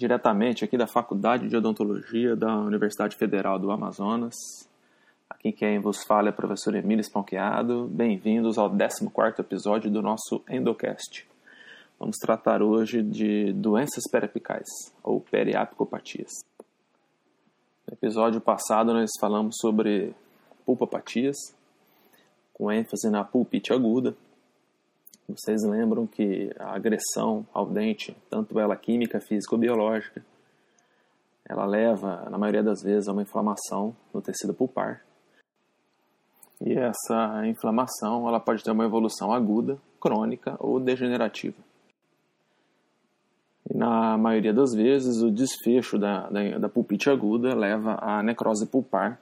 diretamente 0.00 0.64
aqui 0.64 0.78
da 0.78 0.86
Faculdade 0.86 1.46
de 1.46 1.54
Odontologia 1.54 2.34
da 2.34 2.56
Universidade 2.56 3.14
Federal 3.14 3.58
do 3.58 3.70
Amazonas. 3.70 4.34
Aqui 5.28 5.52
quem 5.52 5.78
vos 5.78 6.02
fala 6.04 6.28
é 6.28 6.30
o 6.30 6.34
professor 6.34 6.74
Emílio 6.74 7.02
Esponqueado. 7.02 7.86
Bem-vindos 7.86 8.56
ao 8.56 8.70
14º 8.70 9.40
episódio 9.40 9.90
do 9.90 10.00
nosso 10.00 10.42
Endocast. 10.48 11.28
Vamos 11.98 12.16
tratar 12.16 12.62
hoje 12.62 13.02
de 13.02 13.52
doenças 13.52 14.04
periapicais, 14.10 14.66
ou 15.02 15.20
periapicopatias. 15.20 16.30
No 17.86 17.92
episódio 17.92 18.40
passado 18.40 18.94
nós 18.94 19.10
falamos 19.20 19.56
sobre 19.60 20.14
pulpopatias, 20.64 21.36
com 22.54 22.72
ênfase 22.72 23.10
na 23.10 23.22
pulpite 23.22 23.70
aguda, 23.70 24.16
vocês 25.36 25.62
lembram 25.62 26.06
que 26.06 26.50
a 26.58 26.74
agressão 26.74 27.46
ao 27.52 27.66
dente, 27.66 28.16
tanto 28.28 28.58
ela 28.58 28.76
química, 28.76 29.20
física 29.20 29.54
ou 29.54 29.60
biológica, 29.60 30.24
ela 31.48 31.66
leva, 31.66 32.28
na 32.30 32.38
maioria 32.38 32.62
das 32.62 32.82
vezes, 32.82 33.08
a 33.08 33.12
uma 33.12 33.22
inflamação 33.22 33.94
no 34.14 34.22
tecido 34.22 34.54
pulpar. 34.54 35.02
E 36.60 36.74
essa 36.74 37.46
inflamação 37.46 38.28
ela 38.28 38.38
pode 38.38 38.62
ter 38.62 38.70
uma 38.70 38.84
evolução 38.84 39.32
aguda, 39.32 39.78
crônica 40.00 40.56
ou 40.58 40.78
degenerativa. 40.78 41.56
E 43.68 43.76
na 43.76 44.16
maioria 44.16 44.52
das 44.52 44.72
vezes, 44.72 45.22
o 45.22 45.30
desfecho 45.30 45.98
da, 45.98 46.28
da, 46.28 46.58
da 46.58 46.68
pulpite 46.68 47.10
aguda 47.10 47.54
leva 47.54 47.98
à 48.00 48.22
necrose 48.22 48.66
pulpar, 48.66 49.20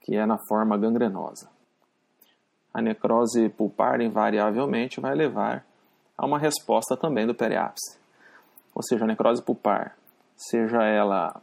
que 0.00 0.16
é 0.16 0.26
na 0.26 0.38
forma 0.48 0.76
gangrenosa 0.76 1.53
a 2.74 2.82
necrose 2.82 3.48
pulpar 3.50 4.00
invariavelmente 4.00 5.00
vai 5.00 5.14
levar 5.14 5.64
a 6.18 6.26
uma 6.26 6.40
resposta 6.40 6.96
também 6.96 7.24
do 7.24 7.34
periápice. 7.34 7.96
Ou 8.74 8.82
seja, 8.82 9.04
a 9.04 9.06
necrose 9.06 9.40
pulpar, 9.40 9.96
seja 10.36 10.82
ela 10.82 11.40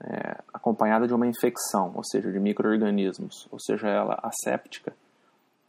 é, 0.00 0.38
acompanhada 0.52 1.06
de 1.06 1.12
uma 1.12 1.26
infecção, 1.26 1.92
ou 1.94 2.02
seja, 2.02 2.32
de 2.32 2.40
micro-organismos, 2.40 3.46
ou 3.50 3.60
seja 3.60 3.88
ela 3.88 4.18
asséptica, 4.22 4.94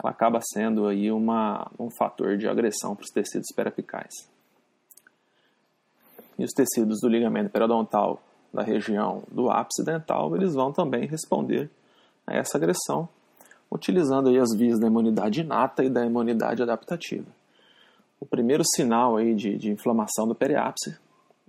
ela 0.01 0.11
acaba 0.11 0.39
sendo 0.53 0.87
aí 0.87 1.11
uma, 1.11 1.69
um 1.77 1.89
fator 1.89 2.37
de 2.37 2.47
agressão 2.47 2.95
para 2.95 3.03
os 3.03 3.11
tecidos 3.11 3.47
periapicais. 3.53 4.13
E 6.39 6.45
os 6.45 6.51
tecidos 6.51 7.01
do 7.01 7.09
ligamento 7.09 7.49
periodontal 7.49 8.21
da 8.53 8.63
região 8.63 9.23
do 9.29 9.49
ápice 9.49 9.83
dental, 9.83 10.33
eles 10.35 10.53
vão 10.53 10.71
também 10.71 11.07
responder 11.07 11.69
a 12.25 12.35
essa 12.35 12.57
agressão 12.57 13.09
utilizando 13.71 14.29
aí 14.29 14.37
as 14.37 14.55
vias 14.55 14.79
da 14.79 14.87
imunidade 14.87 15.41
inata 15.41 15.83
e 15.83 15.89
da 15.89 16.05
imunidade 16.05 16.61
adaptativa. 16.61 17.27
O 18.19 18.25
primeiro 18.25 18.63
sinal 18.75 19.17
aí 19.17 19.35
de, 19.35 19.57
de 19.57 19.69
inflamação 19.69 20.27
do 20.27 20.33
periápice, 20.33 20.97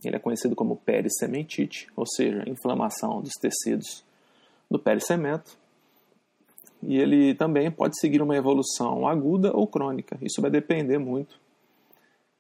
ele 0.05 0.17
é 0.17 0.19
conhecido 0.19 0.55
como 0.55 0.77
pericementite, 0.77 1.89
ou 1.97 2.07
seja, 2.07 2.45
inflamação 2.47 3.21
dos 3.21 3.33
tecidos 3.41 4.05
do 4.71 4.79
pericemento. 4.79 5.57
E 6.83 6.97
ele 6.97 7.35
também 7.35 7.71
pode 7.71 7.99
seguir 7.99 8.23
uma 8.23 8.37
evolução 8.37 9.09
aguda 9.09 9.51
ou 9.53 9.67
crônica. 9.67 10.17
Isso 10.23 10.41
vai 10.41 10.51
depender 10.51 10.99
muito 10.99 11.41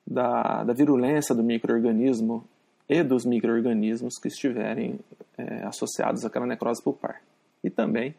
da, 0.06 0.62
da 0.62 0.72
virulência 0.72 1.34
do 1.34 1.42
microorganismo 1.42 2.44
e 2.88 3.02
dos 3.02 3.24
microorganismos 3.24 4.18
que 4.18 4.28
estiverem 4.28 5.00
é, 5.36 5.64
associados 5.64 6.24
àquela 6.24 6.46
necrose 6.46 6.82
pulpar. 6.82 7.20
E 7.64 7.68
também 7.68 8.14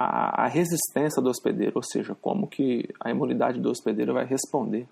a, 0.00 0.44
a 0.44 0.46
resistência 0.46 1.20
do 1.20 1.28
hospedeiro, 1.28 1.72
ou 1.74 1.82
seja, 1.82 2.14
como 2.14 2.46
que 2.46 2.88
a 3.00 3.10
imunidade 3.10 3.60
do 3.60 3.68
hospedeiro 3.68 4.14
vai 4.14 4.24
responder 4.24 4.86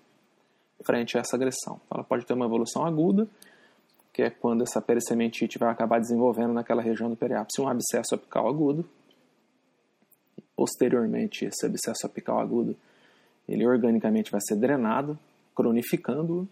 frente 0.83 1.17
a 1.17 1.21
essa 1.21 1.37
agressão. 1.37 1.79
Então, 1.85 1.95
ela 1.95 2.03
pode 2.03 2.25
ter 2.25 2.33
uma 2.33 2.45
evolução 2.45 2.85
aguda, 2.85 3.25
que 4.11 4.21
é 4.21 4.29
quando 4.29 4.63
essa 4.63 4.81
pericementite 4.81 5.57
vai 5.57 5.69
acabar 5.69 5.99
desenvolvendo 5.99 6.51
naquela 6.51 6.81
região 6.81 7.09
do 7.09 7.15
periápice 7.15 7.61
um 7.61 7.69
abscesso 7.69 8.15
apical 8.15 8.49
agudo. 8.49 8.83
Posteriormente, 10.55 11.45
esse 11.45 11.65
abscesso 11.65 12.05
apical 12.05 12.39
agudo, 12.39 12.75
ele 13.47 13.65
organicamente 13.65 14.29
vai 14.29 14.41
ser 14.41 14.57
drenado, 14.57 15.17
cronificando-o. 15.55 16.47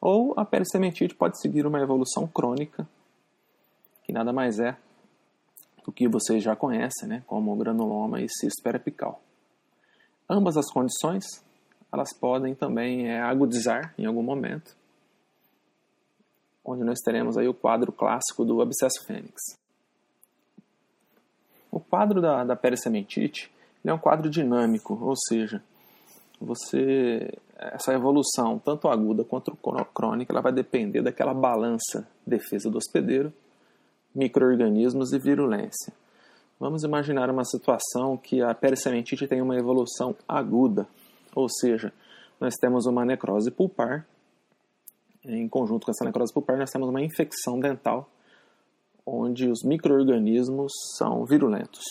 Ou 0.00 0.34
a 0.36 0.44
pericementite 0.44 1.16
pode 1.16 1.40
seguir 1.40 1.66
uma 1.66 1.80
evolução 1.80 2.28
crônica, 2.28 2.88
que 4.04 4.12
nada 4.12 4.32
mais 4.32 4.60
é 4.60 4.76
o 5.88 5.92
que 5.92 6.06
vocês 6.06 6.44
já 6.44 6.54
conhecem, 6.54 7.08
né, 7.08 7.22
como 7.26 7.56
granuloma 7.56 8.20
e 8.20 8.28
cisto 8.28 8.62
periapical. 8.62 9.22
Ambas 10.28 10.58
as 10.58 10.70
condições, 10.70 11.24
elas 11.90 12.12
podem 12.12 12.54
também 12.54 13.08
é, 13.08 13.22
agudizar 13.22 13.94
em 13.96 14.04
algum 14.04 14.22
momento, 14.22 14.76
onde 16.62 16.84
nós 16.84 16.98
teremos 17.02 17.38
aí 17.38 17.48
o 17.48 17.54
quadro 17.54 17.90
clássico 17.90 18.44
do 18.44 18.60
abscesso 18.60 19.02
fênix. 19.06 19.58
O 21.70 21.80
quadro 21.80 22.20
da, 22.20 22.44
da 22.44 22.54
pericementite 22.54 23.50
é 23.82 23.94
um 23.94 23.98
quadro 23.98 24.28
dinâmico, 24.28 24.92
ou 25.00 25.14
seja, 25.16 25.64
você 26.38 27.32
essa 27.56 27.94
evolução, 27.94 28.58
tanto 28.58 28.88
aguda 28.88 29.24
quanto 29.24 29.56
crônica, 29.94 30.32
ela 30.32 30.42
vai 30.42 30.52
depender 30.52 31.00
daquela 31.00 31.32
balança 31.32 32.06
defesa 32.26 32.70
do 32.70 32.76
hospedeiro 32.76 33.32
microorganismos 34.18 35.12
e 35.12 35.18
virulência. 35.18 35.92
Vamos 36.58 36.82
imaginar 36.82 37.30
uma 37.30 37.44
situação 37.44 38.16
que 38.16 38.42
a 38.42 38.52
pericementite 38.52 39.28
tem 39.28 39.40
uma 39.40 39.56
evolução 39.56 40.16
aguda, 40.26 40.88
ou 41.32 41.48
seja, 41.48 41.92
nós 42.40 42.54
temos 42.60 42.84
uma 42.86 43.04
necrose 43.04 43.48
pulpar, 43.48 44.04
em 45.24 45.48
conjunto 45.48 45.84
com 45.84 45.92
essa 45.92 46.04
necrose 46.04 46.34
pulpar, 46.34 46.58
nós 46.58 46.70
temos 46.70 46.88
uma 46.88 47.00
infecção 47.00 47.60
dental, 47.60 48.10
onde 49.06 49.48
os 49.48 49.62
microorganismos 49.64 50.72
são 50.96 51.24
virulentos. 51.24 51.84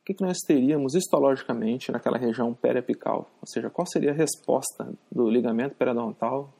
O 0.00 0.04
que, 0.04 0.16
nós 0.20 0.38
teríamos 0.38 0.94
histologicamente 0.94 1.92
naquela 1.92 2.18
região 2.18 2.52
periapical? 2.54 3.30
Ou 3.40 3.46
seja, 3.46 3.70
qual 3.70 3.86
seria 3.86 4.10
a 4.10 4.14
resposta 4.14 4.92
do 5.10 5.28
ligamento 5.28 5.76
periodontal 5.76 6.52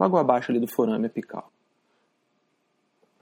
logo 0.00 0.16
abaixo 0.16 0.50
ali 0.50 0.60
do 0.60 0.66
forame 0.66 1.06
apical? 1.06 1.50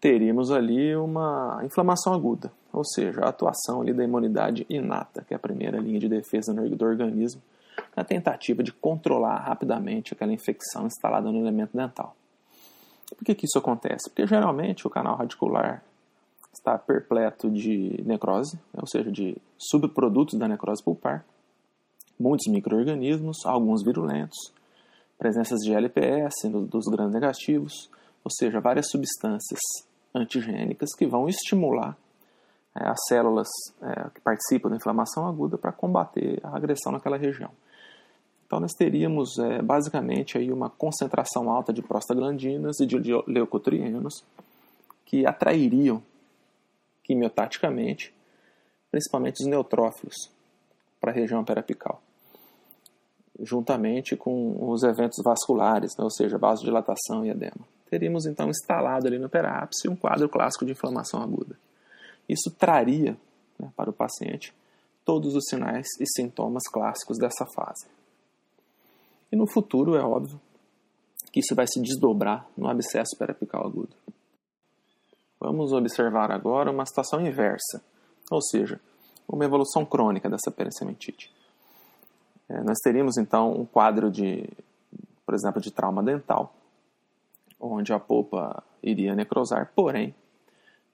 Teríamos 0.02 0.50
ali 0.50 0.96
uma 0.96 1.60
inflamação 1.64 2.12
aguda, 2.12 2.52
ou 2.72 2.84
seja, 2.84 3.20
a 3.20 3.28
atuação 3.28 3.82
ali 3.82 3.94
da 3.94 4.02
imunidade 4.02 4.66
inata, 4.68 5.22
que 5.22 5.32
é 5.32 5.36
a 5.36 5.38
primeira 5.38 5.78
linha 5.78 6.00
de 6.00 6.08
defesa 6.08 6.52
do 6.52 6.84
organismo, 6.84 7.40
na 7.96 8.02
tentativa 8.02 8.64
de 8.64 8.72
controlar 8.72 9.36
rapidamente 9.36 10.12
aquela 10.12 10.32
infecção 10.32 10.86
instalada 10.86 11.30
no 11.30 11.38
elemento 11.38 11.76
dental. 11.76 12.16
Por 13.16 13.24
que, 13.24 13.32
que 13.32 13.46
isso 13.46 13.56
acontece? 13.56 14.10
Porque 14.10 14.26
geralmente 14.26 14.88
o 14.88 14.90
canal 14.90 15.14
radicular 15.14 15.84
está 16.52 16.76
perpleto 16.76 17.48
de 17.48 18.02
necrose, 18.04 18.58
ou 18.76 18.88
seja, 18.88 19.12
de 19.12 19.36
subprodutos 19.56 20.36
da 20.36 20.48
necrose 20.48 20.82
pulpar, 20.82 21.24
muitos 22.18 22.52
micro-organismos, 22.52 23.46
alguns 23.46 23.84
virulentos, 23.84 24.52
presenças 25.16 25.60
de 25.60 25.72
LPS 25.72 26.50
dos 26.68 26.86
grandes 26.86 27.14
negativos, 27.14 27.88
ou 28.24 28.30
seja, 28.32 28.60
várias 28.60 28.90
substâncias 28.90 29.60
antigênicas 30.14 30.94
que 30.94 31.06
vão 31.06 31.28
estimular 31.28 31.96
é, 32.74 32.88
as 32.88 32.98
células 33.06 33.48
é, 33.82 34.10
que 34.14 34.20
participam 34.20 34.70
da 34.70 34.76
inflamação 34.76 35.26
aguda 35.26 35.58
para 35.58 35.72
combater 35.72 36.40
a 36.42 36.56
agressão 36.56 36.92
naquela 36.92 37.16
região. 37.16 37.50
Então 38.46 38.60
nós 38.60 38.72
teríamos 38.72 39.38
é, 39.38 39.60
basicamente 39.62 40.38
aí 40.38 40.52
uma 40.52 40.70
concentração 40.70 41.50
alta 41.50 41.72
de 41.72 41.82
prostaglandinas 41.82 42.80
e 42.80 42.86
de 42.86 42.98
leucotrienos 43.26 44.24
que 45.04 45.26
atrairiam 45.26 46.02
quimiotaticamente, 47.04 48.14
principalmente 48.90 49.42
os 49.42 49.46
neutrófilos, 49.46 50.30
para 51.00 51.10
a 51.10 51.14
região 51.14 51.44
periapical, 51.44 52.00
juntamente 53.40 54.16
com 54.16 54.70
os 54.70 54.84
eventos 54.84 55.18
vasculares, 55.22 55.96
né, 55.98 56.04
ou 56.04 56.10
seja, 56.10 56.38
vasodilatação 56.38 57.26
e 57.26 57.30
edema 57.30 57.66
teríamos 57.92 58.24
então 58.24 58.48
instalado 58.48 59.06
ali 59.06 59.18
no 59.18 59.28
perápice 59.28 59.86
um 59.86 59.94
quadro 59.94 60.26
clássico 60.26 60.64
de 60.64 60.72
inflamação 60.72 61.22
aguda. 61.22 61.58
Isso 62.26 62.50
traria 62.50 63.18
né, 63.58 63.70
para 63.76 63.90
o 63.90 63.92
paciente 63.92 64.54
todos 65.04 65.34
os 65.34 65.44
sinais 65.46 65.86
e 66.00 66.06
sintomas 66.06 66.62
clássicos 66.72 67.18
dessa 67.18 67.44
fase. 67.54 67.86
E 69.30 69.36
no 69.36 69.46
futuro, 69.46 69.94
é 69.94 70.02
óbvio, 70.02 70.40
que 71.30 71.40
isso 71.40 71.54
vai 71.54 71.66
se 71.66 71.82
desdobrar 71.82 72.46
no 72.56 72.66
abscesso 72.66 73.14
periapical 73.18 73.66
agudo. 73.66 73.94
Vamos 75.38 75.70
observar 75.74 76.32
agora 76.32 76.70
uma 76.70 76.86
situação 76.86 77.20
inversa, 77.20 77.84
ou 78.30 78.40
seja, 78.40 78.80
uma 79.28 79.44
evolução 79.44 79.84
crônica 79.84 80.30
dessa 80.30 80.50
pericementite. 80.50 81.30
É, 82.48 82.62
nós 82.62 82.78
teríamos 82.82 83.18
então 83.18 83.52
um 83.52 83.66
quadro 83.66 84.10
de, 84.10 84.48
por 85.26 85.34
exemplo, 85.34 85.60
de 85.60 85.70
trauma 85.70 86.02
dental, 86.02 86.54
onde 87.62 87.92
a 87.92 87.98
polpa 88.00 88.62
iria 88.82 89.14
necrosar, 89.14 89.70
porém, 89.74 90.12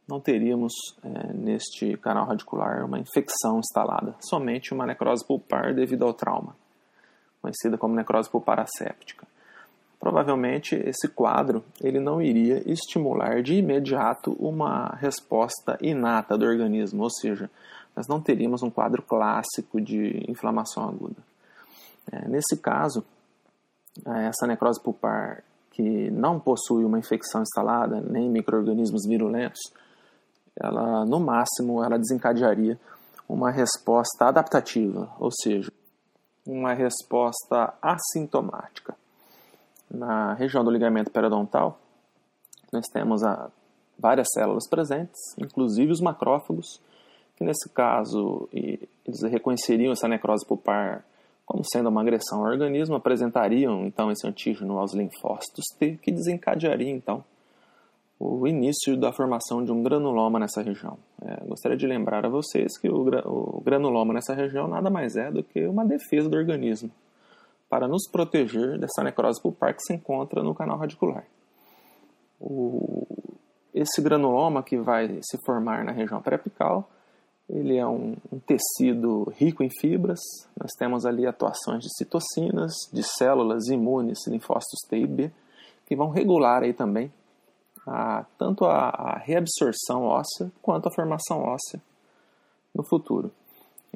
não 0.06 0.20
teríamos 0.20 0.72
é, 1.02 1.32
neste 1.32 1.96
canal 1.98 2.26
radicular 2.26 2.84
uma 2.84 2.98
infecção 2.98 3.58
instalada, 3.58 4.14
somente 4.20 4.72
uma 4.72 4.86
necrose 4.86 5.26
pulpar 5.26 5.74
devido 5.74 6.04
ao 6.04 6.14
trauma, 6.14 6.54
conhecida 7.42 7.76
como 7.78 7.94
necrose 7.94 8.30
pulpar 8.30 8.60
asséptica. 8.60 9.26
provavelmente 9.98 10.76
esse 10.76 11.08
quadro 11.08 11.64
ele 11.80 11.98
não 11.98 12.22
iria 12.22 12.62
estimular 12.70 13.42
de 13.42 13.54
imediato 13.54 14.32
uma 14.38 14.94
resposta 14.94 15.76
inata 15.80 16.38
do 16.38 16.46
organismo, 16.46 17.02
ou 17.02 17.10
seja, 17.10 17.50
nós 17.96 18.06
não 18.06 18.20
teríamos 18.20 18.62
um 18.62 18.70
quadro 18.70 19.02
clássico 19.02 19.80
de 19.80 20.24
inflamação 20.30 20.88
aguda. 20.88 21.20
É, 22.10 22.28
nesse 22.28 22.56
caso, 22.56 23.04
é, 24.06 24.26
essa 24.26 24.46
necrose 24.46 24.80
pulpar 24.80 25.42
que 25.78 26.10
não 26.10 26.40
possui 26.40 26.84
uma 26.84 26.98
infecção 26.98 27.40
instalada, 27.40 28.00
nem 28.00 28.28
micro-organismos 28.28 29.06
virulentos, 29.06 29.60
ela, 30.60 31.04
no 31.04 31.20
máximo, 31.20 31.84
ela 31.84 31.96
desencadearia 31.96 32.76
uma 33.28 33.52
resposta 33.52 34.24
adaptativa, 34.24 35.08
ou 35.20 35.30
seja, 35.30 35.70
uma 36.44 36.72
resposta 36.72 37.74
assintomática. 37.80 38.96
Na 39.88 40.34
região 40.34 40.64
do 40.64 40.70
ligamento 40.72 41.12
periodontal, 41.12 41.78
nós 42.72 42.88
temos 42.88 43.22
a, 43.22 43.48
várias 43.96 44.26
células 44.34 44.68
presentes, 44.68 45.20
inclusive 45.38 45.92
os 45.92 46.00
macrófagos, 46.00 46.82
que 47.36 47.44
nesse 47.44 47.68
caso 47.68 48.48
eles 48.52 49.22
reconheceriam 49.30 49.92
essa 49.92 50.08
necrose 50.08 50.44
pulpar 50.44 51.04
como 51.48 51.64
sendo 51.64 51.88
uma 51.88 52.02
agressão 52.02 52.40
ao 52.40 52.52
organismo, 52.52 52.94
apresentariam 52.94 53.86
então 53.86 54.10
esse 54.12 54.26
antígeno 54.26 54.78
aos 54.78 54.92
linfócitos 54.92 55.64
T, 55.78 55.98
que 56.02 56.12
desencadearia 56.12 56.90
então 56.90 57.24
o 58.20 58.46
início 58.46 58.96
da 58.98 59.12
formação 59.12 59.64
de 59.64 59.72
um 59.72 59.82
granuloma 59.82 60.38
nessa 60.38 60.60
região. 60.60 60.98
É, 61.22 61.46
gostaria 61.46 61.76
de 61.76 61.86
lembrar 61.86 62.26
a 62.26 62.28
vocês 62.28 62.76
que 62.76 62.90
o, 62.90 63.06
o 63.24 63.62
granuloma 63.64 64.12
nessa 64.12 64.34
região 64.34 64.68
nada 64.68 64.90
mais 64.90 65.16
é 65.16 65.30
do 65.30 65.42
que 65.42 65.66
uma 65.66 65.86
defesa 65.86 66.28
do 66.28 66.36
organismo 66.36 66.90
para 67.70 67.88
nos 67.88 68.10
proteger 68.10 68.78
dessa 68.78 69.02
necrose 69.02 69.40
pulpar 69.40 69.74
que 69.74 69.82
se 69.82 69.94
encontra 69.94 70.42
no 70.42 70.54
canal 70.54 70.76
radicular. 70.76 71.24
O, 72.38 73.06
esse 73.72 74.02
granuloma 74.02 74.62
que 74.62 74.76
vai 74.76 75.18
se 75.22 75.38
formar 75.46 75.82
na 75.82 75.92
região 75.92 76.20
pré-apical, 76.20 76.90
ele 77.48 77.76
é 77.76 77.86
um, 77.86 78.14
um, 78.30 78.38
tecido 78.38 79.32
rico 79.36 79.62
em 79.62 79.70
fibras. 79.70 80.20
Nós 80.60 80.72
temos 80.78 81.06
ali 81.06 81.26
atuações 81.26 81.82
de 81.82 81.88
citocinas, 81.96 82.72
de 82.92 83.02
células 83.02 83.68
imunes, 83.68 84.18
linfócitos 84.26 84.80
T 84.88 84.98
e 84.98 85.06
B, 85.06 85.32
que 85.86 85.96
vão 85.96 86.10
regular 86.10 86.62
aí 86.62 86.74
também 86.74 87.10
a, 87.86 88.24
tanto 88.36 88.66
a, 88.66 88.90
a, 88.90 89.18
reabsorção 89.18 90.02
óssea 90.02 90.52
quanto 90.60 90.88
a 90.88 90.92
formação 90.92 91.42
óssea 91.42 91.80
no 92.74 92.84
futuro. 92.84 93.30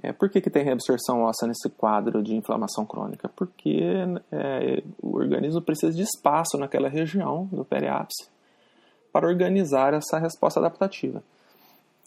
É, 0.02 0.12
por 0.12 0.30
que, 0.30 0.40
que 0.40 0.48
tem 0.48 0.64
reabsorção 0.64 1.20
óssea 1.20 1.46
nesse 1.46 1.68
quadro 1.68 2.22
de 2.22 2.34
inflamação 2.34 2.86
crônica? 2.86 3.28
Porque 3.36 3.82
é, 4.32 4.82
o 5.02 5.16
organismo 5.16 5.60
precisa 5.60 5.92
de 5.92 6.02
espaço 6.02 6.56
naquela 6.56 6.88
região 6.88 7.44
do 7.52 7.64
periápice 7.64 8.30
para 9.12 9.28
organizar 9.28 9.92
essa 9.92 10.18
resposta 10.18 10.58
adaptativa. 10.58 11.22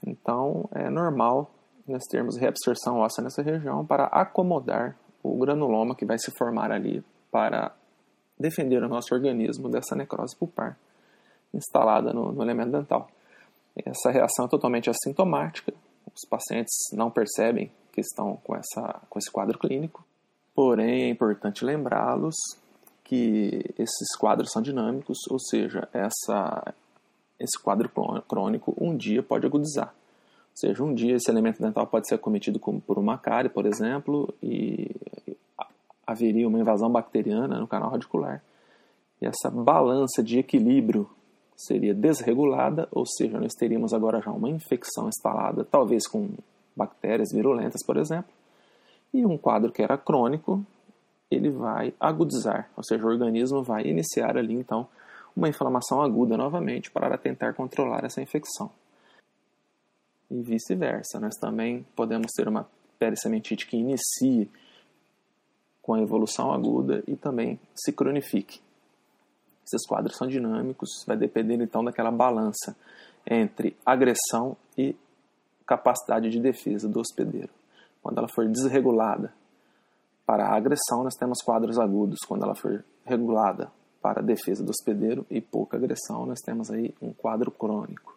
Então, 0.05 0.69
é 0.73 0.89
normal 0.89 1.51
nós 1.87 2.03
termos 2.09 2.37
reabsorção 2.37 2.99
óssea 2.99 3.23
nessa 3.23 3.41
região 3.41 3.85
para 3.85 4.05
acomodar 4.05 4.95
o 5.23 5.37
granuloma 5.37 5.95
que 5.95 6.05
vai 6.05 6.17
se 6.17 6.31
formar 6.37 6.71
ali 6.71 7.03
para 7.31 7.71
defender 8.39 8.83
o 8.83 8.89
nosso 8.89 9.13
organismo 9.13 9.69
dessa 9.69 9.95
necrose 9.95 10.35
pulpar 10.35 10.77
instalada 11.53 12.13
no, 12.13 12.31
no 12.31 12.43
elemento 12.43 12.71
dental. 12.71 13.07
Essa 13.75 14.11
reação 14.11 14.45
é 14.45 14.49
totalmente 14.49 14.89
assintomática, 14.89 15.73
os 16.13 16.27
pacientes 16.29 16.73
não 16.93 17.09
percebem 17.09 17.71
que 17.91 18.01
estão 18.01 18.37
com, 18.37 18.55
essa, 18.55 19.01
com 19.09 19.19
esse 19.19 19.31
quadro 19.31 19.57
clínico, 19.57 20.05
porém 20.53 21.03
é 21.03 21.09
importante 21.09 21.65
lembrá-los 21.65 22.35
que 23.03 23.73
esses 23.77 24.15
quadros 24.17 24.51
são 24.51 24.61
dinâmicos, 24.61 25.17
ou 25.29 25.39
seja, 25.39 25.87
essa, 25.93 26.73
esse 27.39 27.61
quadro 27.61 27.89
crônico 28.27 28.75
um 28.79 28.95
dia 28.95 29.21
pode 29.21 29.45
agudizar. 29.45 29.93
Ou 30.51 30.57
seja, 30.57 30.83
um 30.83 30.93
dia 30.93 31.15
esse 31.15 31.29
elemento 31.29 31.61
dental 31.61 31.85
pode 31.85 32.07
ser 32.07 32.15
acometido 32.15 32.59
por 32.59 32.97
uma 32.97 33.17
cárie, 33.17 33.49
por 33.49 33.65
exemplo, 33.65 34.33
e 34.41 34.89
haveria 36.07 36.47
uma 36.47 36.59
invasão 36.59 36.89
bacteriana 36.89 37.59
no 37.59 37.67
canal 37.67 37.91
radicular. 37.91 38.41
E 39.21 39.25
essa 39.25 39.49
balança 39.49 40.23
de 40.23 40.39
equilíbrio 40.39 41.09
seria 41.57 41.93
desregulada, 41.93 42.87
ou 42.91 43.05
seja, 43.05 43.39
nós 43.39 43.53
teríamos 43.53 43.93
agora 43.93 44.21
já 44.21 44.31
uma 44.31 44.49
infecção 44.49 45.07
instalada, 45.07 45.63
talvez 45.63 46.07
com 46.07 46.29
bactérias 46.75 47.29
virulentas, 47.33 47.85
por 47.85 47.97
exemplo, 47.97 48.31
e 49.13 49.25
um 49.25 49.37
quadro 49.37 49.71
que 49.71 49.81
era 49.81 49.97
crônico, 49.97 50.65
ele 51.31 51.49
vai 51.49 51.93
agudizar, 51.99 52.69
ou 52.75 52.83
seja, 52.83 53.03
o 53.03 53.07
organismo 53.07 53.63
vai 53.63 53.83
iniciar 53.83 54.37
ali 54.37 54.53
então 54.53 54.87
uma 55.35 55.49
inflamação 55.49 56.01
aguda 56.01 56.37
novamente 56.37 56.89
para 56.89 57.17
tentar 57.17 57.53
controlar 57.53 58.05
essa 58.05 58.21
infecção. 58.21 58.71
E 60.31 60.41
vice-versa, 60.41 61.19
nós 61.19 61.35
também 61.35 61.85
podemos 61.95 62.31
ter 62.31 62.47
uma 62.47 62.67
pericementite 62.97 63.67
que 63.67 63.77
inicie 63.77 64.49
com 65.81 65.93
a 65.93 66.01
evolução 66.01 66.51
aguda 66.51 67.03
e 67.07 67.15
também 67.15 67.59
se 67.75 67.91
cronifique. 67.91 68.59
Esses 69.65 69.85
quadros 69.85 70.15
são 70.15 70.27
dinâmicos, 70.27 71.03
vai 71.05 71.17
depender 71.17 71.61
então 71.61 71.83
daquela 71.83 72.11
balança 72.11 72.75
entre 73.29 73.75
agressão 73.85 74.55
e 74.77 74.95
capacidade 75.65 76.29
de 76.29 76.39
defesa 76.39 76.87
do 76.87 76.99
hospedeiro. 76.99 77.49
Quando 78.01 78.19
ela 78.19 78.27
for 78.27 78.47
desregulada 78.47 79.33
para 80.25 80.45
a 80.45 80.55
agressão, 80.55 81.03
nós 81.03 81.15
temos 81.15 81.41
quadros 81.41 81.79
agudos. 81.79 82.19
Quando 82.27 82.43
ela 82.43 82.55
for 82.55 82.83
regulada 83.03 83.71
para 84.05 84.19
a 84.19 84.23
defesa 84.23 84.63
do 84.63 84.69
hospedeiro 84.69 85.25
e 85.31 85.41
pouca 85.41 85.77
agressão, 85.77 86.27
nós 86.27 86.39
temos 86.39 86.69
aí 86.69 86.93
um 87.01 87.11
quadro 87.11 87.49
crônico. 87.49 88.15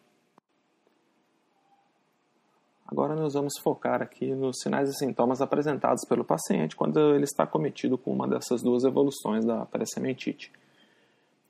Agora 2.87 3.17
nós 3.17 3.32
vamos 3.32 3.55
focar 3.62 4.02
aqui 4.02 4.35
nos 4.35 4.58
sinais 4.61 4.90
e 4.90 4.94
sintomas 4.94 5.40
apresentados 5.40 6.05
pelo 6.06 6.26
paciente 6.26 6.76
quando 6.76 7.14
ele 7.14 7.25
está 7.25 7.46
cometido 7.46 7.96
com 7.96 8.12
uma 8.12 8.29
dessas 8.29 8.61
duas 8.61 8.85
evoluções 8.85 9.46
da 9.46 9.64
pericementite. 9.64 10.52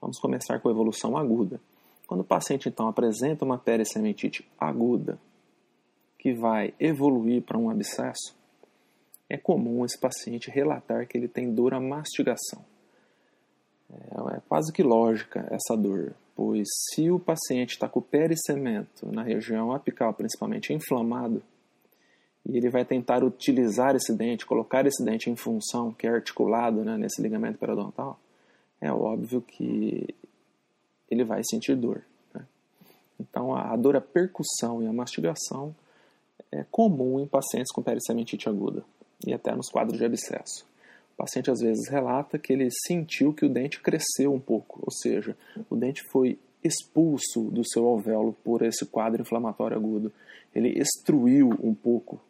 Vamos 0.00 0.20
começar 0.20 0.60
com 0.60 0.68
a 0.68 0.72
evolução 0.72 1.16
aguda. 1.16 1.60
Quando 2.06 2.20
o 2.20 2.24
paciente 2.24 2.68
então 2.68 2.86
apresenta 2.86 3.44
uma 3.44 3.58
pericementite 3.58 4.48
aguda, 4.56 5.18
que 6.16 6.32
vai 6.32 6.72
evoluir 6.78 7.42
para 7.42 7.58
um 7.58 7.70
abscesso, 7.70 8.36
é 9.28 9.36
comum 9.36 9.84
esse 9.84 9.98
paciente 9.98 10.48
relatar 10.48 11.08
que 11.08 11.18
ele 11.18 11.26
tem 11.26 11.52
dor 11.52 11.74
à 11.74 11.80
mastigação. 11.80 12.77
É, 13.90 14.36
é 14.36 14.40
quase 14.48 14.72
que 14.72 14.82
lógica 14.82 15.46
essa 15.50 15.76
dor, 15.76 16.14
pois 16.34 16.66
se 16.90 17.10
o 17.10 17.18
paciente 17.18 17.70
está 17.70 17.88
com 17.88 18.00
o 18.00 18.02
pericemento 18.02 19.10
na 19.10 19.22
região 19.22 19.72
apical, 19.72 20.12
principalmente 20.12 20.72
inflamado, 20.72 21.42
e 22.46 22.56
ele 22.56 22.70
vai 22.70 22.84
tentar 22.84 23.22
utilizar 23.22 23.94
esse 23.94 24.14
dente, 24.14 24.46
colocar 24.46 24.86
esse 24.86 25.04
dente 25.04 25.30
em 25.30 25.36
função, 25.36 25.92
que 25.92 26.06
é 26.06 26.10
articulado 26.10 26.84
né, 26.84 26.96
nesse 26.96 27.20
ligamento 27.20 27.58
periodontal, 27.58 28.18
é 28.80 28.92
óbvio 28.92 29.42
que 29.42 30.14
ele 31.10 31.24
vai 31.24 31.42
sentir 31.44 31.74
dor. 31.74 32.02
Né? 32.34 32.44
Então, 33.18 33.54
a, 33.54 33.76
dor, 33.76 33.96
a 33.96 34.00
percussão 34.00 34.82
e 34.82 34.86
a 34.86 34.92
mastigação 34.92 35.74
é 36.52 36.64
comum 36.70 37.20
em 37.20 37.26
pacientes 37.26 37.72
com 37.72 37.82
pericementite 37.82 38.48
aguda 38.48 38.84
e 39.26 39.34
até 39.34 39.54
nos 39.54 39.68
quadros 39.68 39.98
de 39.98 40.04
abscesso. 40.04 40.67
O 41.18 41.22
paciente 41.24 41.50
às 41.50 41.60
vezes 41.60 41.88
relata 41.88 42.38
que 42.38 42.52
ele 42.52 42.68
sentiu 42.86 43.34
que 43.34 43.44
o 43.44 43.48
dente 43.48 43.80
cresceu 43.80 44.32
um 44.32 44.38
pouco, 44.38 44.80
ou 44.82 44.92
seja, 44.92 45.36
o 45.68 45.74
dente 45.74 46.02
foi 46.04 46.38
expulso 46.62 47.50
do 47.50 47.68
seu 47.68 47.86
alvéolo 47.86 48.32
por 48.44 48.62
esse 48.62 48.86
quadro 48.86 49.22
inflamatório 49.22 49.76
agudo. 49.76 50.12
Ele 50.54 50.78
extruiu 50.78 51.50
um 51.60 51.74
pouco 51.74 52.20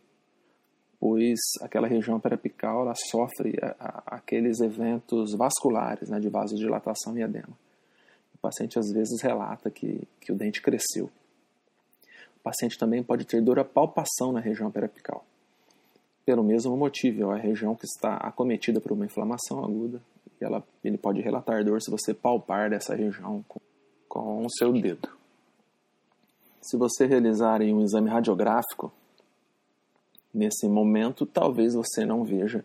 pois 1.00 1.38
aquela 1.62 1.86
região 1.86 2.18
periapical 2.18 2.82
ela 2.82 2.94
sofre 2.94 3.56
a, 3.62 3.76
a, 3.78 4.16
aqueles 4.16 4.60
eventos 4.60 5.32
vasculares 5.34 6.08
né, 6.08 6.18
de 6.18 6.28
vasodilatação 6.28 7.16
e 7.16 7.22
edema. 7.22 7.56
O 8.34 8.38
paciente 8.38 8.78
às 8.78 8.90
vezes 8.90 9.20
relata 9.22 9.70
que, 9.70 10.06
que 10.20 10.32
o 10.32 10.34
dente 10.34 10.60
cresceu. 10.60 11.10
O 12.36 12.40
paciente 12.42 12.78
também 12.78 13.02
pode 13.02 13.24
ter 13.24 13.40
dor 13.40 13.58
à 13.58 13.64
palpação 13.64 14.32
na 14.32 14.40
região 14.40 14.70
periapical. 14.70 15.24
Pelo 16.28 16.44
mesmo 16.44 16.76
motivo, 16.76 17.32
é 17.32 17.38
a 17.38 17.40
região 17.40 17.74
que 17.74 17.86
está 17.86 18.16
acometida 18.16 18.82
por 18.82 18.92
uma 18.92 19.06
inflamação 19.06 19.64
aguda 19.64 20.02
e 20.38 20.44
ela, 20.44 20.62
ele 20.84 20.98
pode 20.98 21.22
relatar 21.22 21.64
dor 21.64 21.80
se 21.80 21.90
você 21.90 22.12
palpar 22.12 22.68
dessa 22.68 22.94
região 22.94 23.42
com, 23.48 23.58
com 24.06 24.44
o 24.44 24.50
seu 24.50 24.70
dedo. 24.70 25.08
Se 26.60 26.76
você 26.76 27.06
realizar 27.06 27.62
um 27.62 27.80
exame 27.80 28.10
radiográfico, 28.10 28.92
Nesse 30.32 30.68
momento, 30.68 31.24
talvez 31.24 31.74
você 31.74 32.04
não 32.04 32.22
veja 32.22 32.62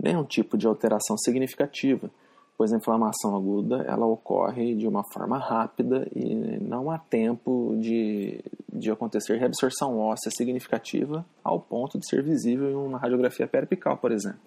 nenhum 0.00 0.24
tipo 0.24 0.56
de 0.56 0.66
alteração 0.66 1.18
significativa, 1.18 2.10
pois 2.56 2.72
a 2.72 2.76
inflamação 2.76 3.34
aguda 3.34 3.82
ela 3.82 4.06
ocorre 4.06 4.74
de 4.74 4.86
uma 4.86 5.02
forma 5.12 5.38
rápida 5.38 6.08
e 6.14 6.34
não 6.60 6.90
há 6.90 6.98
tempo 6.98 7.76
de, 7.80 8.40
de 8.72 8.90
acontecer 8.90 9.38
reabsorção 9.38 9.98
óssea 9.98 10.30
significativa 10.30 11.26
ao 11.42 11.60
ponto 11.60 11.98
de 11.98 12.08
ser 12.08 12.22
visível 12.22 12.70
em 12.70 12.74
uma 12.74 12.98
radiografia 12.98 13.46
periapical, 13.46 13.96
por 13.96 14.12
exemplo. 14.12 14.40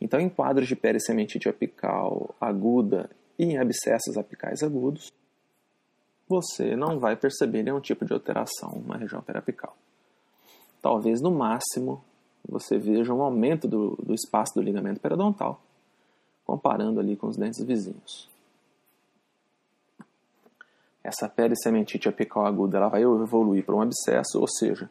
Então, 0.00 0.18
em 0.18 0.28
quadros 0.28 0.66
de 0.66 0.74
pericementite 0.74 1.48
apical 1.48 2.34
aguda 2.40 3.10
e 3.38 3.44
em 3.44 3.58
abscessos 3.58 4.16
apicais 4.16 4.62
agudos, 4.62 5.12
você 6.28 6.74
não 6.74 6.98
vai 6.98 7.16
perceber 7.16 7.62
nenhum 7.62 7.80
tipo 7.80 8.04
de 8.04 8.12
alteração 8.12 8.82
na 8.86 8.96
região 8.96 9.20
periapical. 9.20 9.76
Talvez 10.80 11.20
no 11.20 11.30
máximo 11.30 12.02
você 12.48 12.78
veja 12.78 13.12
um 13.12 13.22
aumento 13.22 13.68
do, 13.68 13.96
do 14.02 14.14
espaço 14.14 14.54
do 14.54 14.62
ligamento 14.62 15.00
periodontal, 15.00 15.60
comparando 16.50 16.98
ali 16.98 17.14
com 17.14 17.28
os 17.28 17.36
dentes 17.36 17.62
vizinhos. 17.62 18.28
Essa 21.02 21.28
perisementite 21.28 22.08
apical 22.08 22.44
aguda 22.44 22.76
ela 22.76 22.88
vai 22.88 23.02
evoluir 23.02 23.64
para 23.64 23.76
um 23.76 23.80
abscesso, 23.80 24.40
ou 24.40 24.48
seja, 24.48 24.90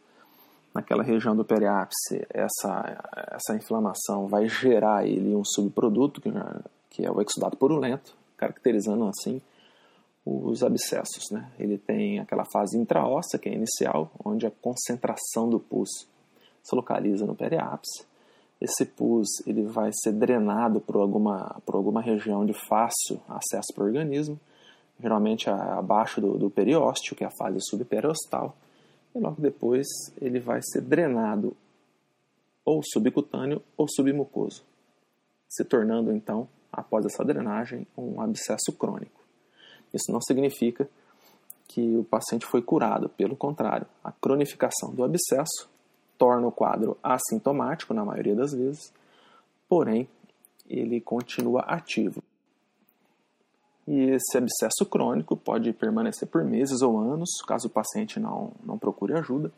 naquela 0.73 1.03
região 1.03 1.35
do 1.35 1.43
periápice, 1.43 2.25
essa, 2.29 3.03
essa 3.33 3.55
inflamação 3.57 4.25
vai 4.27 4.47
gerar 4.47 4.99
ali 4.99 5.35
um 5.35 5.43
subproduto, 5.43 6.21
que, 6.21 6.31
que 6.89 7.05
é 7.05 7.11
o 7.11 7.21
exudato 7.21 7.57
purulento, 7.57 8.15
caracterizando 8.37 9.05
assim 9.09 9.41
os 10.25 10.63
abscessos. 10.63 11.29
Né? 11.29 11.51
Ele 11.59 11.77
tem 11.77 12.19
aquela 12.19 12.45
fase 12.45 12.77
intraóssea, 12.77 13.37
que 13.37 13.49
é 13.49 13.53
inicial, 13.53 14.09
onde 14.23 14.47
a 14.47 14.51
concentração 14.51 15.49
do 15.49 15.59
pus 15.59 16.07
se 16.63 16.73
localiza 16.73 17.25
no 17.25 17.35
periápice. 17.35 18.08
Esse 18.61 18.85
pus 18.85 19.27
ele 19.47 19.63
vai 19.63 19.91
ser 19.93 20.11
drenado 20.11 20.81
por 20.81 20.97
alguma, 20.97 21.61
por 21.65 21.75
alguma 21.75 22.01
região 22.01 22.45
de 22.45 22.53
fácil 22.53 23.21
acesso 23.27 23.73
para 23.73 23.83
o 23.83 23.87
organismo, 23.87 24.39
geralmente 24.99 25.49
abaixo 25.49 26.19
do, 26.19 26.37
do 26.37 26.49
periósteo, 26.49 27.15
que 27.15 27.23
é 27.23 27.27
a 27.27 27.31
fase 27.31 27.57
subperiostal, 27.61 28.55
e 29.15 29.19
logo 29.19 29.41
depois 29.41 29.87
ele 30.21 30.39
vai 30.39 30.59
ser 30.61 30.81
drenado 30.81 31.55
ou 32.65 32.81
subcutâneo 32.83 33.63
ou 33.77 33.87
submucoso, 33.87 34.63
se 35.47 35.63
tornando 35.63 36.11
então, 36.11 36.47
após 36.71 37.05
essa 37.05 37.23
drenagem, 37.23 37.87
um 37.97 38.21
abscesso 38.21 38.73
crônico. 38.77 39.19
Isso 39.93 40.11
não 40.11 40.21
significa 40.21 40.87
que 41.67 41.95
o 41.95 42.03
paciente 42.03 42.45
foi 42.45 42.61
curado, 42.61 43.09
pelo 43.09 43.35
contrário, 43.35 43.87
a 44.03 44.11
cronificação 44.11 44.93
do 44.93 45.03
abscesso 45.03 45.69
torna 46.19 46.45
o 46.45 46.51
quadro 46.51 46.97
assintomático 47.01 47.93
na 47.93 48.05
maioria 48.05 48.35
das 48.35 48.51
vezes, 48.51 48.93
porém 49.67 50.07
ele 50.69 50.99
continua 50.99 51.61
ativo. 51.61 52.21
E 53.87 54.11
esse 54.11 54.37
abscesso 54.37 54.85
crônico 54.87 55.35
pode 55.35 55.73
permanecer 55.73 56.27
por 56.27 56.43
meses 56.43 56.83
ou 56.83 56.99
anos, 56.99 57.29
caso 57.47 57.67
o 57.67 57.71
paciente 57.71 58.19
não, 58.19 58.51
não 58.63 58.77
procure 58.77 59.13
ajuda. 59.13 59.51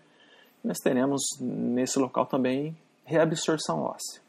Nós 0.63 0.77
teremos 0.77 1.21
nesse 1.41 1.99
local 1.99 2.25
também 2.25 2.77
reabsorção 3.03 3.81
óssea. 3.81 4.21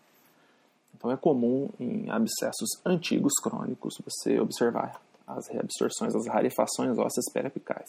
Então 0.97 1.11
é 1.11 1.17
comum 1.17 1.69
em 1.79 2.11
abscessos 2.11 2.71
antigos 2.85 3.35
crônicos 3.41 3.95
você 4.05 4.41
observar 4.41 5.01
as 5.27 5.47
reabsorções, 5.49 6.15
as 6.15 6.27
rarefações 6.27 6.99
ósseas 6.99 7.31
periapicais. 7.33 7.89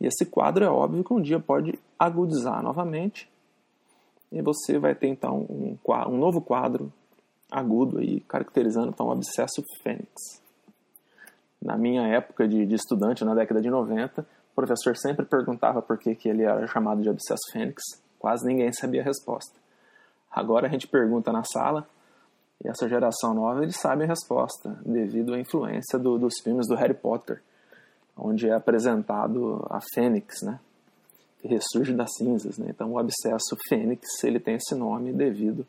E 0.00 0.06
esse 0.06 0.26
quadro 0.26 0.64
é 0.64 0.68
óbvio 0.68 1.04
que 1.04 1.12
um 1.12 1.22
dia 1.22 1.38
pode 1.38 1.78
agudizar 1.98 2.62
novamente 2.62 3.30
e 4.32 4.40
você 4.40 4.78
vai 4.78 4.94
ter 4.94 5.08
então 5.08 5.46
um, 5.48 5.76
um 6.08 6.16
novo 6.16 6.40
quadro 6.40 6.92
agudo 7.50 7.98
aí, 7.98 8.20
caracterizando 8.20 8.88
então 8.88 9.06
o 9.06 9.12
abscesso 9.12 9.62
fênix. 9.82 10.40
Na 11.60 11.76
minha 11.76 12.08
época 12.08 12.48
de, 12.48 12.64
de, 12.64 12.74
estudante, 12.74 13.24
na 13.24 13.34
década 13.34 13.60
de 13.60 13.70
90, 13.70 14.22
o 14.22 14.54
professor 14.54 14.96
sempre 14.96 15.26
perguntava 15.26 15.82
por 15.82 15.98
que, 15.98 16.14
que 16.14 16.28
ele 16.28 16.42
era 16.42 16.66
chamado 16.66 17.02
de 17.02 17.10
abscesso 17.10 17.52
fênix, 17.52 17.82
quase 18.18 18.46
ninguém 18.46 18.72
sabia 18.72 19.02
a 19.02 19.04
resposta. 19.04 19.60
Agora 20.30 20.66
a 20.66 20.70
gente 20.70 20.88
pergunta 20.88 21.30
na 21.30 21.44
sala, 21.44 21.86
e 22.64 22.68
essa 22.68 22.88
geração 22.88 23.34
nova 23.34 23.62
eles 23.62 23.76
sabem 23.76 24.06
a 24.06 24.08
resposta, 24.08 24.80
devido 24.84 25.34
à 25.34 25.38
influência 25.38 25.98
do, 25.98 26.18
dos 26.18 26.34
filmes 26.42 26.66
do 26.66 26.74
Harry 26.74 26.94
Potter, 26.94 27.42
onde 28.16 28.48
é 28.48 28.54
apresentado 28.54 29.64
a 29.68 29.78
Fênix, 29.94 30.42
né? 30.42 30.58
Ressurge 31.44 31.92
das 31.92 32.10
cinzas, 32.16 32.56
né? 32.56 32.66
Então 32.70 32.92
o 32.92 32.98
abscesso 32.98 33.56
Fênix, 33.68 34.22
ele 34.22 34.38
tem 34.38 34.54
esse 34.54 34.74
nome 34.74 35.12
devido 35.12 35.66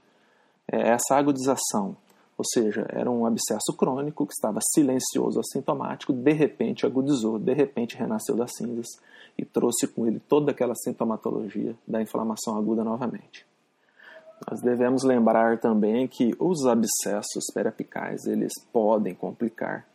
a 0.72 0.76
essa 0.78 1.16
agudização. 1.16 1.96
Ou 2.38 2.46
seja, 2.46 2.86
era 2.90 3.10
um 3.10 3.26
abscesso 3.26 3.74
crônico 3.78 4.26
que 4.26 4.34
estava 4.34 4.60
silencioso, 4.74 5.40
assintomático, 5.40 6.12
de 6.12 6.32
repente 6.32 6.86
agudizou, 6.86 7.38
de 7.38 7.54
repente 7.54 7.96
renasceu 7.96 8.36
das 8.36 8.52
cinzas 8.56 8.88
e 9.38 9.46
trouxe 9.46 9.88
com 9.88 10.08
ele 10.08 10.20
toda 10.20 10.52
aquela 10.52 10.76
sintomatologia 10.76 11.76
da 11.88 12.02
inflamação 12.02 12.58
aguda 12.58 12.84
novamente. 12.84 13.46
Nós 14.50 14.62
devemos 14.62 15.04
lembrar 15.04 15.60
também 15.60 16.08
que 16.08 16.36
os 16.40 16.66
abscessos 16.66 17.46
periapicais 17.54 18.26
eles 18.26 18.52
podem 18.72 19.14
complicar. 19.14 19.88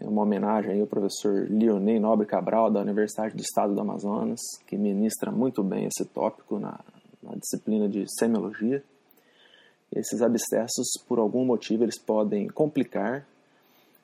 É 0.00 0.08
uma 0.08 0.22
homenagem 0.22 0.80
ao 0.80 0.86
professor 0.86 1.46
Leonei 1.50 1.98
Nobre 1.98 2.26
Cabral, 2.26 2.70
da 2.70 2.80
Universidade 2.80 3.34
do 3.34 3.40
Estado 3.40 3.74
do 3.74 3.80
Amazonas, 3.80 4.40
que 4.66 4.76
ministra 4.76 5.30
muito 5.30 5.62
bem 5.62 5.86
esse 5.86 6.04
tópico 6.04 6.58
na, 6.58 6.80
na 7.22 7.34
disciplina 7.36 7.88
de 7.88 8.04
semiologia. 8.18 8.82
Esses 9.94 10.20
abscessos, 10.22 10.86
por 11.08 11.18
algum 11.18 11.44
motivo, 11.44 11.84
eles 11.84 11.98
podem 11.98 12.48
complicar. 12.48 13.26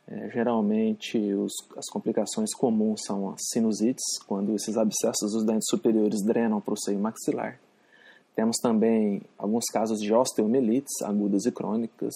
É, 0.09 0.31
geralmente, 0.31 1.19
os, 1.35 1.52
as 1.76 1.88
complicações 1.88 2.54
comuns 2.54 3.02
são 3.07 3.31
as 3.31 3.40
sinusites, 3.52 4.04
quando 4.26 4.54
esses 4.54 4.76
abscessos 4.76 5.33
dos 5.33 5.45
dentes 5.45 5.69
superiores 5.69 6.23
drenam 6.25 6.61
para 6.61 6.75
o 6.75 6.78
seio 6.78 6.99
maxilar 6.99 7.59
temos 8.35 8.57
também 8.62 9.23
alguns 9.37 9.64
casos 9.66 10.00
de 10.00 10.12
osteomelites 10.12 11.02
agudas 11.02 11.45
e 11.45 11.52
crônicas, 11.52 12.14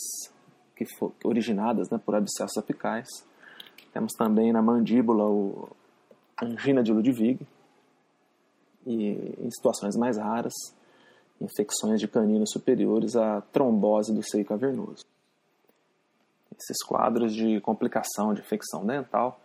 que 0.74 0.86
for, 0.98 1.12
originadas 1.24 1.90
né, 1.90 2.00
por 2.04 2.14
abscessos 2.14 2.56
apicais. 2.56 3.08
Temos 3.96 4.12
também 4.12 4.52
na 4.52 4.60
mandíbula 4.60 5.24
o 5.24 5.70
angina 6.42 6.82
de 6.82 6.92
Ludwig, 6.92 7.40
e 8.86 9.34
em 9.38 9.50
situações 9.50 9.96
mais 9.96 10.18
raras, 10.18 10.52
infecções 11.40 11.98
de 11.98 12.06
caninos 12.06 12.50
superiores 12.52 13.16
a 13.16 13.40
trombose 13.40 14.12
do 14.12 14.22
seio 14.22 14.44
cavernoso. 14.44 15.02
Esses 16.60 16.76
quadros 16.86 17.34
de 17.34 17.58
complicação 17.62 18.34
de 18.34 18.42
infecção 18.42 18.84
dental, 18.84 19.40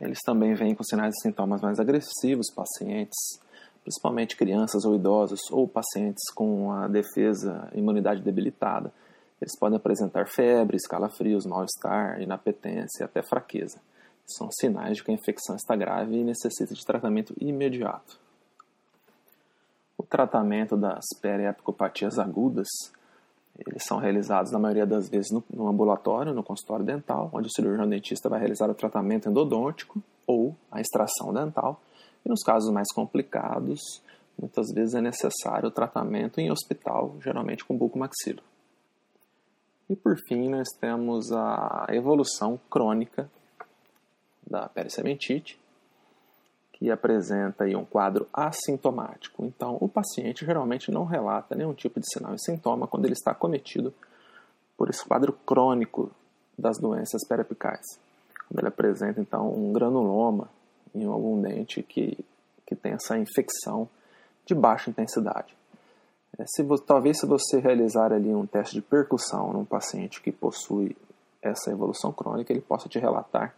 eles 0.00 0.18
também 0.26 0.52
vêm 0.54 0.74
com 0.74 0.82
sinais 0.82 1.14
e 1.16 1.22
sintomas 1.22 1.60
mais 1.60 1.78
agressivos, 1.78 2.52
pacientes 2.52 3.38
principalmente 3.84 4.36
crianças 4.36 4.84
ou 4.84 4.96
idosos 4.96 5.38
ou 5.52 5.68
pacientes 5.68 6.28
com 6.34 6.72
a 6.72 6.88
defesa 6.88 7.70
imunidade 7.72 8.20
debilitada. 8.20 8.92
Eles 9.40 9.58
podem 9.58 9.76
apresentar 9.76 10.26
febre, 10.28 10.76
escalafrios, 10.76 11.44
mal-estar, 11.44 12.20
inapetência 12.20 13.02
e 13.02 13.04
até 13.04 13.22
fraqueza. 13.22 13.80
São 14.26 14.48
sinais 14.50 14.96
de 14.96 15.04
que 15.04 15.10
a 15.10 15.14
infecção 15.14 15.54
está 15.54 15.76
grave 15.76 16.16
e 16.16 16.24
necessita 16.24 16.74
de 16.74 16.84
tratamento 16.84 17.34
imediato. 17.40 18.18
O 19.96 20.02
tratamento 20.02 20.76
das 20.76 21.04
periapicopatias 21.20 22.18
agudas 22.18 22.66
eles 23.66 23.84
são 23.84 23.98
realizados 23.98 24.52
na 24.52 24.58
maioria 24.58 24.86
das 24.86 25.08
vezes 25.08 25.30
no, 25.30 25.42
no, 25.50 25.68
ambulatório, 25.68 26.34
no 26.34 26.42
consultório 26.42 26.84
dental, 26.84 27.30
onde 27.32 27.46
o 27.46 27.50
cirurgião 27.50 27.88
dentista 27.88 28.28
vai 28.28 28.38
realizar 28.38 28.68
o 28.68 28.74
tratamento 28.74 29.28
endodôntico 29.28 30.02
ou 30.26 30.54
a 30.70 30.80
extração 30.80 31.32
dental, 31.32 31.80
e 32.24 32.28
nos 32.28 32.42
casos 32.42 32.70
mais 32.70 32.88
complicados, 32.92 34.02
muitas 34.38 34.66
vezes 34.74 34.94
é 34.94 35.00
necessário 35.00 35.68
o 35.68 35.70
tratamento 35.70 36.38
em 36.38 36.50
hospital, 36.50 37.14
geralmente 37.22 37.64
com 37.64 37.76
bucomaxilo. 37.76 38.42
E 39.88 39.94
por 39.94 40.16
fim, 40.28 40.48
nós 40.48 40.68
temos 40.80 41.30
a 41.32 41.86
evolução 41.90 42.58
crônica 42.68 43.30
da 44.44 44.68
pericementite, 44.68 45.60
que 46.72 46.90
apresenta 46.90 47.64
aí 47.64 47.74
um 47.74 47.84
quadro 47.84 48.28
assintomático. 48.32 49.44
Então, 49.44 49.78
o 49.80 49.88
paciente 49.88 50.44
geralmente 50.44 50.90
não 50.90 51.04
relata 51.04 51.54
nenhum 51.54 51.72
tipo 51.72 52.00
de 52.00 52.06
sinal 52.12 52.34
e 52.34 52.38
sintoma 52.38 52.86
quando 52.86 53.06
ele 53.06 53.14
está 53.14 53.34
cometido 53.34 53.94
por 54.76 54.90
esse 54.90 55.04
quadro 55.04 55.32
crônico 55.32 56.10
das 56.58 56.78
doenças 56.78 57.26
periapicais. 57.26 57.84
Quando 58.48 58.60
ele 58.60 58.68
apresenta, 58.68 59.20
então, 59.20 59.50
um 59.52 59.72
granuloma 59.72 60.50
em 60.94 61.04
algum 61.04 61.40
dente 61.40 61.82
que, 61.82 62.18
que 62.66 62.74
tem 62.74 62.92
essa 62.92 63.16
infecção 63.18 63.88
de 64.44 64.54
baixa 64.54 64.90
intensidade. 64.90 65.56
É, 66.38 66.44
se, 66.46 66.64
talvez 66.86 67.18
se 67.18 67.26
você 67.26 67.58
realizar 67.58 68.12
ali 68.12 68.34
um 68.34 68.46
teste 68.46 68.74
de 68.74 68.82
percussão 68.82 69.52
num 69.52 69.64
paciente 69.64 70.20
que 70.20 70.30
possui 70.30 70.96
essa 71.40 71.70
evolução 71.70 72.12
crônica, 72.12 72.52
ele 72.52 72.60
possa 72.60 72.88
te 72.88 72.98
relatar 72.98 73.54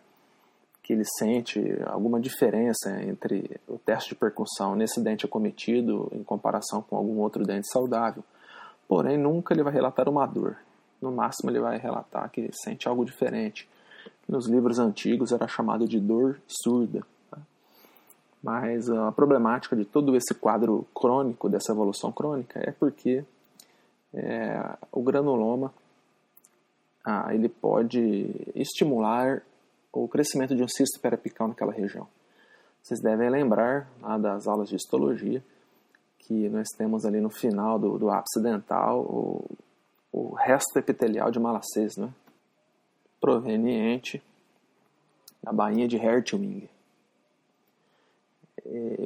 que 0.88 0.94
ele 0.94 1.04
sente 1.04 1.60
alguma 1.84 2.18
diferença 2.18 2.90
entre 3.02 3.60
o 3.68 3.76
teste 3.76 4.08
de 4.08 4.14
percussão 4.14 4.74
nesse 4.74 5.02
dente 5.02 5.26
acometido 5.26 6.08
em 6.12 6.22
comparação 6.22 6.80
com 6.80 6.96
algum 6.96 7.18
outro 7.18 7.44
dente 7.44 7.70
saudável. 7.70 8.24
Porém, 8.88 9.18
nunca 9.18 9.52
ele 9.52 9.62
vai 9.62 9.70
relatar 9.70 10.08
uma 10.08 10.24
dor. 10.24 10.56
No 10.98 11.12
máximo, 11.12 11.50
ele 11.50 11.60
vai 11.60 11.76
relatar 11.76 12.30
que 12.30 12.48
sente 12.54 12.88
algo 12.88 13.04
diferente. 13.04 13.68
Nos 14.26 14.48
livros 14.48 14.78
antigos 14.78 15.30
era 15.30 15.46
chamado 15.46 15.86
de 15.86 16.00
dor 16.00 16.40
surda. 16.46 17.02
Mas 18.42 18.88
a 18.88 19.10
problemática 19.12 19.74
de 19.74 19.84
todo 19.84 20.16
esse 20.16 20.34
quadro 20.34 20.86
crônico, 20.94 21.48
dessa 21.48 21.72
evolução 21.72 22.12
crônica, 22.12 22.60
é 22.60 22.70
porque 22.70 23.24
é, 24.14 24.76
o 24.92 25.02
granuloma 25.02 25.72
ah, 27.04 27.34
ele 27.34 27.48
pode 27.48 28.30
estimular 28.54 29.42
o 29.92 30.06
crescimento 30.06 30.54
de 30.54 30.62
um 30.62 30.68
cisto 30.68 31.00
periapical 31.00 31.48
naquela 31.48 31.72
região. 31.72 32.06
Vocês 32.82 33.00
devem 33.00 33.28
lembrar 33.28 33.90
lá 34.00 34.16
das 34.16 34.46
aulas 34.46 34.68
de 34.68 34.76
histologia 34.76 35.42
que 36.18 36.48
nós 36.48 36.68
temos 36.76 37.04
ali 37.04 37.20
no 37.20 37.30
final 37.30 37.78
do, 37.78 37.98
do 37.98 38.10
ápice 38.10 38.40
dental 38.42 39.00
o, 39.00 39.50
o 40.12 40.34
resto 40.34 40.78
epitelial 40.78 41.30
de 41.30 41.40
Malassez, 41.40 41.96
né? 41.96 42.12
proveniente 43.20 44.22
da 45.42 45.52
bainha 45.52 45.88
de 45.88 45.96
Hertwing. 45.96 46.68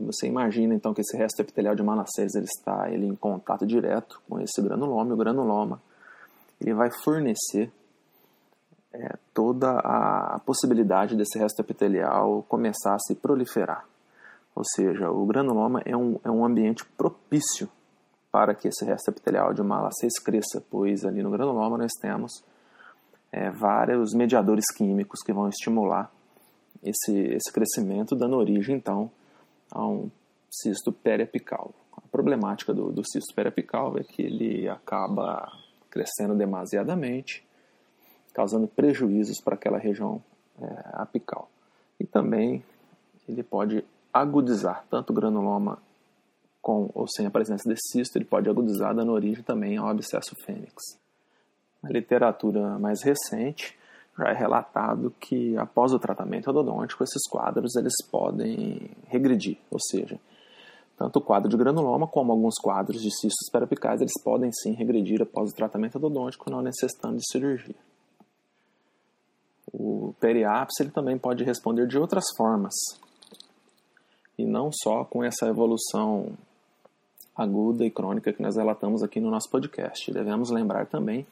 Você 0.06 0.26
imagina 0.26 0.74
então 0.74 0.94
que 0.94 1.00
esse 1.00 1.16
resto 1.16 1.40
epitelial 1.40 1.74
de 1.74 1.82
Malassez 1.82 2.34
ele 2.34 2.46
está 2.46 2.90
ele 2.90 3.06
em 3.06 3.14
contato 3.14 3.66
direto 3.66 4.20
com 4.28 4.40
esse 4.40 4.60
granuloma, 4.60 5.10
e 5.10 5.12
o 5.12 5.16
granuloma 5.16 5.80
ele 6.60 6.74
vai 6.74 6.90
fornecer 7.02 7.70
é, 8.92 9.16
toda 9.32 9.78
a 9.78 10.38
possibilidade 10.44 11.16
desse 11.16 11.38
resto 11.38 11.60
epitelial 11.60 12.44
começar 12.48 12.94
a 12.94 12.98
se 12.98 13.14
proliferar. 13.14 13.86
Ou 14.54 14.62
seja, 14.64 15.10
o 15.10 15.24
granuloma 15.24 15.80
é 15.84 15.96
um, 15.96 16.20
é 16.22 16.30
um 16.30 16.44
ambiente 16.44 16.84
propício 16.84 17.68
para 18.30 18.54
que 18.54 18.68
esse 18.68 18.84
resto 18.84 19.10
epitelial 19.10 19.52
de 19.52 19.62
Malassez 19.62 20.18
cresça, 20.22 20.62
pois 20.70 21.04
ali 21.04 21.22
no 21.22 21.30
granuloma 21.30 21.78
nós 21.78 21.92
temos 22.00 22.44
é, 23.30 23.50
vários 23.50 24.14
mediadores 24.14 24.64
químicos 24.76 25.22
que 25.22 25.32
vão 25.32 25.48
estimular 25.48 26.10
esse, 26.82 27.12
esse 27.12 27.52
crescimento, 27.52 28.14
dando 28.14 28.36
origem 28.36 28.76
então 28.76 29.10
a 29.72 29.86
um 29.86 30.10
cisto 30.50 30.92
periapical. 30.92 31.74
A 31.96 32.00
problemática 32.02 32.72
do, 32.72 32.92
do 32.92 33.02
cisto 33.04 33.34
periapical 33.34 33.98
é 33.98 34.04
que 34.04 34.22
ele 34.22 34.68
acaba 34.68 35.50
crescendo 35.90 36.34
demasiadamente 36.34 37.44
causando 38.32 38.66
prejuízos 38.66 39.40
para 39.40 39.54
aquela 39.54 39.78
região 39.78 40.22
é, 40.60 40.66
apical. 40.94 41.50
E 42.00 42.04
também 42.04 42.64
ele 43.28 43.42
pode 43.42 43.84
agudizar 44.12 44.84
tanto 44.90 45.10
o 45.10 45.14
granuloma 45.14 45.78
com 46.60 46.90
ou 46.94 47.06
sem 47.08 47.26
a 47.26 47.30
presença 47.30 47.68
de 47.68 47.76
cisto, 47.76 48.16
ele 48.16 48.24
pode 48.24 48.48
agudizar, 48.48 48.94
dando 48.94 49.12
origem 49.12 49.42
também 49.42 49.76
ao 49.76 49.88
abscesso 49.88 50.34
fênix. 50.44 50.98
Na 51.82 51.90
literatura 51.90 52.78
mais 52.78 53.02
recente, 53.02 53.76
já 54.18 54.28
é 54.28 54.34
relatado 54.34 55.14
que 55.18 55.56
após 55.56 55.92
o 55.92 55.98
tratamento 55.98 56.50
odontológico, 56.50 57.02
esses 57.02 57.22
quadros 57.28 57.76
eles 57.76 57.94
podem 58.10 58.90
regredir, 59.06 59.58
ou 59.70 59.78
seja, 59.80 60.20
tanto 60.96 61.18
o 61.18 61.22
quadro 61.22 61.48
de 61.48 61.56
granuloma 61.56 62.06
como 62.06 62.32
alguns 62.32 62.56
quadros 62.58 63.00
de 63.00 63.10
cistos 63.10 63.48
perapicais, 63.50 64.00
eles 64.00 64.22
podem 64.22 64.50
sim 64.52 64.72
regredir 64.72 65.22
após 65.22 65.50
o 65.50 65.54
tratamento 65.54 65.96
odontológico, 65.96 66.50
não 66.50 66.60
necessitando 66.60 67.16
de 67.16 67.30
cirurgia. 67.30 67.74
O 69.72 70.14
periápice 70.20 70.82
ele 70.82 70.90
também 70.90 71.16
pode 71.16 71.42
responder 71.44 71.86
de 71.86 71.98
outras 71.98 72.24
formas, 72.36 72.74
e 74.38 74.44
não 74.44 74.70
só 74.72 75.04
com 75.04 75.24
essa 75.24 75.46
evolução 75.46 76.36
aguda 77.34 77.84
e 77.84 77.90
crônica 77.90 78.32
que 78.32 78.42
nós 78.42 78.56
relatamos 78.56 79.02
aqui 79.02 79.20
no 79.20 79.30
nosso 79.30 79.48
podcast. 79.50 80.12
Devemos 80.12 80.50
lembrar 80.50 80.86
também 80.86 81.26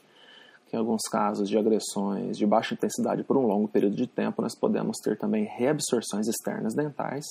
em 0.72 0.76
alguns 0.76 1.02
casos 1.10 1.48
de 1.48 1.58
agressões 1.58 2.36
de 2.36 2.46
baixa 2.46 2.74
intensidade 2.74 3.24
por 3.24 3.36
um 3.36 3.46
longo 3.46 3.68
período 3.68 3.96
de 3.96 4.06
tempo, 4.06 4.42
nós 4.42 4.56
podemos 4.56 4.98
ter 4.98 5.18
também 5.18 5.44
reabsorções 5.44 6.28
externas 6.28 6.74
dentais 6.74 7.24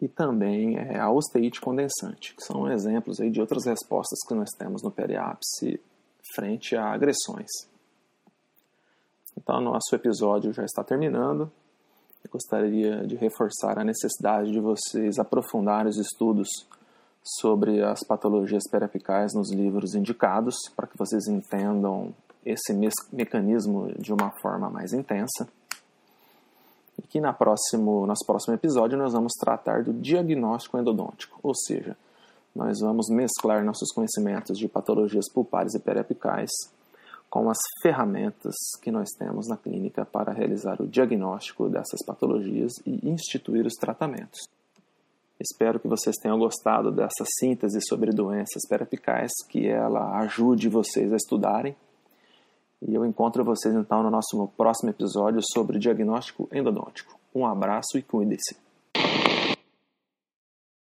e 0.00 0.08
também 0.08 0.76
é, 0.76 0.98
a 0.98 1.10
osteite 1.10 1.60
condensante, 1.60 2.34
que 2.34 2.42
são 2.42 2.70
exemplos 2.70 3.20
aí 3.20 3.30
de 3.30 3.40
outras 3.40 3.64
respostas 3.64 4.18
que 4.26 4.34
nós 4.34 4.50
temos 4.50 4.82
no 4.82 4.90
periápice 4.90 5.80
frente 6.34 6.76
a 6.76 6.92
agressões. 6.92 7.50
Então, 9.36 9.60
nosso 9.60 9.94
episódio 9.94 10.52
já 10.52 10.64
está 10.64 10.82
terminando. 10.82 11.50
Eu 12.24 12.30
gostaria 12.30 13.06
de 13.06 13.16
reforçar 13.16 13.78
a 13.78 13.84
necessidade 13.84 14.50
de 14.50 14.60
vocês 14.60 15.18
aprofundarem 15.18 15.90
os 15.90 15.98
estudos 15.98 16.48
sobre 17.24 17.82
as 17.82 18.00
patologias 18.06 18.64
periapicais 18.70 19.32
nos 19.34 19.50
livros 19.50 19.94
indicados, 19.94 20.54
para 20.76 20.86
que 20.86 20.98
vocês 20.98 21.26
entendam 21.26 22.14
esse 22.44 22.74
me 22.74 22.90
mecanismo 23.10 23.90
de 23.98 24.12
uma 24.12 24.30
forma 24.42 24.68
mais 24.68 24.92
intensa. 24.92 25.48
E 26.98 27.02
que 27.02 27.20
na 27.20 27.32
próximo, 27.32 28.06
nosso 28.06 28.24
próximo 28.26 28.54
episódio 28.54 28.98
nós 28.98 29.14
vamos 29.14 29.32
tratar 29.40 29.82
do 29.82 29.92
diagnóstico 29.94 30.78
endodôntico, 30.78 31.40
ou 31.42 31.54
seja, 31.54 31.96
nós 32.54 32.78
vamos 32.80 33.08
mesclar 33.08 33.64
nossos 33.64 33.90
conhecimentos 33.92 34.58
de 34.58 34.68
patologias 34.68 35.28
pulpares 35.32 35.74
e 35.74 35.80
periapicais 35.80 36.50
com 37.28 37.50
as 37.50 37.58
ferramentas 37.82 38.54
que 38.80 38.92
nós 38.92 39.08
temos 39.18 39.48
na 39.48 39.56
clínica 39.56 40.04
para 40.04 40.32
realizar 40.32 40.80
o 40.80 40.86
diagnóstico 40.86 41.68
dessas 41.68 42.04
patologias 42.06 42.72
e 42.86 43.08
instituir 43.08 43.66
os 43.66 43.74
tratamentos. 43.74 44.53
Espero 45.44 45.78
que 45.78 45.86
vocês 45.86 46.16
tenham 46.16 46.38
gostado 46.38 46.90
dessa 46.90 47.22
síntese 47.38 47.78
sobre 47.86 48.10
doenças 48.12 48.66
perapicais, 48.66 49.30
que 49.50 49.68
ela 49.68 50.18
ajude 50.20 50.70
vocês 50.70 51.12
a 51.12 51.16
estudarem. 51.16 51.76
E 52.80 52.94
eu 52.94 53.04
encontro 53.04 53.44
vocês 53.44 53.74
então 53.74 54.02
no 54.02 54.10
nosso 54.10 54.48
próximo 54.56 54.88
episódio 54.88 55.40
sobre 55.52 55.78
diagnóstico 55.78 56.48
endodôntico. 56.50 57.18
Um 57.34 57.44
abraço 57.44 57.98
e 57.98 58.02
cuide-se. 58.02 58.63